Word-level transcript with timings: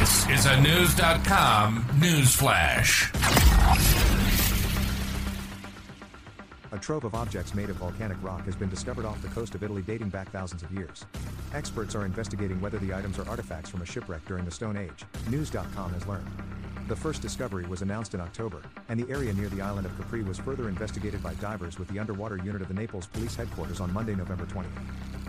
This 0.00 0.26
is 0.30 0.46
a 0.46 0.58
News.com 0.62 1.84
news 2.00 2.34
flash. 2.34 3.12
A 6.72 6.78
trove 6.78 7.04
of 7.04 7.14
objects 7.14 7.54
made 7.54 7.68
of 7.68 7.76
volcanic 7.76 8.16
rock 8.22 8.46
has 8.46 8.56
been 8.56 8.70
discovered 8.70 9.04
off 9.04 9.20
the 9.20 9.28
coast 9.28 9.54
of 9.54 9.62
Italy 9.62 9.82
dating 9.82 10.08
back 10.08 10.32
thousands 10.32 10.62
of 10.62 10.72
years. 10.72 11.04
Experts 11.52 11.94
are 11.94 12.06
investigating 12.06 12.62
whether 12.62 12.78
the 12.78 12.94
items 12.94 13.18
are 13.18 13.28
artifacts 13.28 13.68
from 13.68 13.82
a 13.82 13.84
shipwreck 13.84 14.24
during 14.24 14.46
the 14.46 14.50
Stone 14.50 14.78
Age, 14.78 15.04
News.com 15.28 15.92
has 15.92 16.06
learned. 16.06 16.30
The 16.88 16.96
first 16.96 17.20
discovery 17.20 17.66
was 17.66 17.82
announced 17.82 18.14
in 18.14 18.22
October, 18.22 18.62
and 18.88 18.98
the 18.98 19.12
area 19.12 19.34
near 19.34 19.50
the 19.50 19.60
island 19.60 19.84
of 19.84 19.94
Capri 19.98 20.22
was 20.22 20.38
further 20.38 20.70
investigated 20.70 21.22
by 21.22 21.34
divers 21.34 21.78
with 21.78 21.88
the 21.88 21.98
underwater 21.98 22.38
unit 22.38 22.62
of 22.62 22.68
the 22.68 22.74
Naples 22.74 23.06
Police 23.08 23.36
Headquarters 23.36 23.80
on 23.80 23.92
Monday, 23.92 24.14
November 24.14 24.46
20th. 24.46 25.19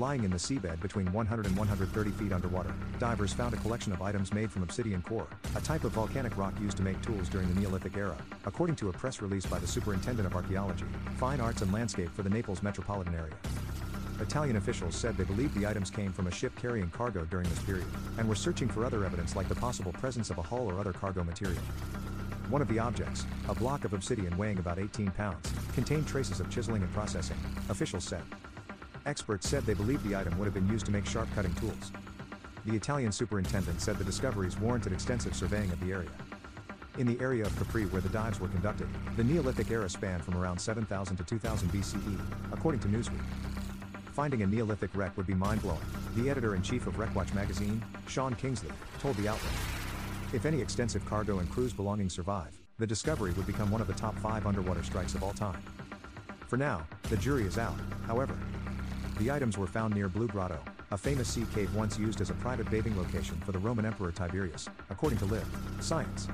Lying 0.00 0.24
in 0.24 0.30
the 0.30 0.38
seabed 0.38 0.80
between 0.80 1.12
100 1.12 1.44
and 1.44 1.54
130 1.58 2.10
feet 2.12 2.32
underwater, 2.32 2.72
divers 2.98 3.34
found 3.34 3.52
a 3.52 3.58
collection 3.58 3.92
of 3.92 4.00
items 4.00 4.32
made 4.32 4.50
from 4.50 4.62
obsidian 4.62 5.02
core, 5.02 5.26
a 5.54 5.60
type 5.60 5.84
of 5.84 5.92
volcanic 5.92 6.38
rock 6.38 6.58
used 6.58 6.78
to 6.78 6.82
make 6.82 6.98
tools 7.02 7.28
during 7.28 7.46
the 7.52 7.60
Neolithic 7.60 7.98
era, 7.98 8.16
according 8.46 8.76
to 8.76 8.88
a 8.88 8.92
press 8.94 9.20
release 9.20 9.44
by 9.44 9.58
the 9.58 9.66
Superintendent 9.66 10.26
of 10.26 10.34
Archaeology, 10.34 10.86
Fine 11.18 11.42
Arts 11.42 11.60
and 11.60 11.70
Landscape 11.70 12.08
for 12.16 12.22
the 12.22 12.30
Naples 12.30 12.62
metropolitan 12.62 13.14
area. 13.14 13.34
Italian 14.20 14.56
officials 14.56 14.96
said 14.96 15.18
they 15.18 15.24
believed 15.24 15.54
the 15.54 15.66
items 15.66 15.90
came 15.90 16.14
from 16.14 16.28
a 16.28 16.30
ship 16.30 16.56
carrying 16.56 16.88
cargo 16.88 17.26
during 17.26 17.46
this 17.50 17.62
period, 17.62 17.86
and 18.16 18.26
were 18.26 18.34
searching 18.34 18.68
for 18.68 18.86
other 18.86 19.04
evidence 19.04 19.36
like 19.36 19.50
the 19.50 19.54
possible 19.54 19.92
presence 19.92 20.30
of 20.30 20.38
a 20.38 20.42
hull 20.42 20.66
or 20.66 20.80
other 20.80 20.94
cargo 20.94 21.22
material. 21.22 21.60
One 22.48 22.62
of 22.62 22.68
the 22.68 22.78
objects, 22.78 23.26
a 23.50 23.54
block 23.54 23.84
of 23.84 23.92
obsidian 23.92 24.34
weighing 24.38 24.60
about 24.60 24.78
18 24.78 25.10
pounds, 25.10 25.52
contained 25.74 26.08
traces 26.08 26.40
of 26.40 26.48
chiseling 26.48 26.80
and 26.80 26.92
processing, 26.94 27.36
officials 27.68 28.04
said. 28.04 28.22
Experts 29.06 29.48
said 29.48 29.64
they 29.64 29.74
believe 29.74 30.02
the 30.02 30.14
item 30.14 30.38
would 30.38 30.44
have 30.44 30.54
been 30.54 30.68
used 30.68 30.84
to 30.86 30.92
make 30.92 31.06
sharp 31.06 31.28
cutting 31.34 31.54
tools. 31.54 31.92
The 32.66 32.76
Italian 32.76 33.12
superintendent 33.12 33.80
said 33.80 33.96
the 33.96 34.04
discoveries 34.04 34.58
warranted 34.58 34.92
extensive 34.92 35.34
surveying 35.34 35.70
of 35.72 35.80
the 35.80 35.92
area. 35.92 36.10
In 36.98 37.06
the 37.06 37.18
area 37.20 37.46
of 37.46 37.56
Capri 37.56 37.86
where 37.86 38.02
the 38.02 38.10
dives 38.10 38.40
were 38.40 38.48
conducted, 38.48 38.88
the 39.16 39.24
Neolithic 39.24 39.70
era 39.70 39.88
spanned 39.88 40.22
from 40.22 40.36
around 40.36 40.58
7000 40.58 41.16
to 41.16 41.24
2000 41.24 41.68
BCE, 41.70 42.20
according 42.52 42.80
to 42.80 42.88
Newsweek. 42.88 43.22
Finding 44.12 44.42
a 44.42 44.46
Neolithic 44.46 44.90
wreck 44.94 45.16
would 45.16 45.26
be 45.26 45.34
mind-blowing, 45.34 45.78
the 46.16 46.28
editor-in-chief 46.28 46.86
of 46.86 46.94
Wreckwatch 46.96 47.32
magazine, 47.32 47.82
Sean 48.06 48.34
Kingsley, 48.34 48.70
told 48.98 49.16
the 49.16 49.28
outlet. 49.28 49.52
If 50.34 50.44
any 50.44 50.60
extensive 50.60 51.06
cargo 51.06 51.38
and 51.38 51.50
crews 51.50 51.72
belongings 51.72 52.12
survive, 52.12 52.52
the 52.76 52.86
discovery 52.86 53.32
would 53.32 53.46
become 53.46 53.70
one 53.70 53.80
of 53.80 53.86
the 53.86 53.94
top 53.94 54.18
five 54.18 54.46
underwater 54.46 54.82
strikes 54.82 55.14
of 55.14 55.22
all 55.22 55.32
time. 55.32 55.62
For 56.48 56.56
now, 56.56 56.86
the 57.04 57.16
jury 57.16 57.44
is 57.44 57.56
out, 57.56 57.78
however. 58.06 58.36
The 59.20 59.30
items 59.30 59.58
were 59.58 59.66
found 59.66 59.94
near 59.94 60.08
Blue 60.08 60.28
Grotto, 60.28 60.58
a 60.92 60.96
famous 60.96 61.28
sea 61.28 61.44
cave 61.54 61.74
once 61.74 61.98
used 61.98 62.22
as 62.22 62.30
a 62.30 62.34
private 62.34 62.70
bathing 62.70 62.96
location 62.96 63.36
for 63.44 63.52
the 63.52 63.58
Roman 63.58 63.84
Emperor 63.84 64.10
Tiberius, 64.10 64.66
according 64.88 65.18
to 65.18 65.26
Live 65.26 65.46
Science. 65.78 66.26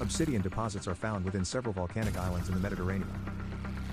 Obsidian 0.00 0.42
deposits 0.42 0.88
are 0.88 0.96
found 0.96 1.24
within 1.24 1.44
several 1.44 1.72
volcanic 1.72 2.18
islands 2.18 2.48
in 2.48 2.56
the 2.56 2.60
Mediterranean. 2.60 3.08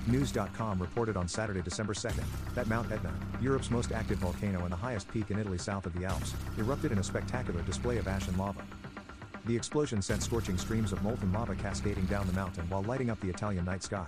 News.com 0.07 0.81
reported 0.81 1.17
on 1.17 1.27
Saturday, 1.27 1.61
December 1.61 1.93
2nd, 1.93 2.23
that 2.55 2.65
Mount 2.65 2.91
Etna, 2.91 3.13
Europe's 3.39 3.69
most 3.69 3.91
active 3.91 4.17
volcano 4.17 4.63
and 4.63 4.71
the 4.71 4.75
highest 4.75 5.07
peak 5.11 5.29
in 5.29 5.37
Italy 5.37 5.59
south 5.59 5.85
of 5.85 5.93
the 5.93 6.03
Alps, 6.03 6.33
erupted 6.57 6.91
in 6.91 6.97
a 6.97 7.03
spectacular 7.03 7.61
display 7.61 7.97
of 7.97 8.07
ash 8.07 8.27
and 8.27 8.39
lava. 8.39 8.63
The 9.45 9.55
explosion 9.55 10.01
sent 10.01 10.23
scorching 10.23 10.57
streams 10.57 10.91
of 10.91 11.03
molten 11.03 11.31
lava 11.31 11.53
cascading 11.53 12.05
down 12.05 12.25
the 12.25 12.33
mountain 12.33 12.67
while 12.69 12.81
lighting 12.81 13.11
up 13.11 13.19
the 13.19 13.29
Italian 13.29 13.65
night 13.65 13.83
sky. 13.83 14.07